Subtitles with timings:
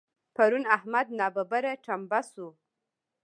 [0.35, 2.47] پرون احمد ناببره ټمبه شو.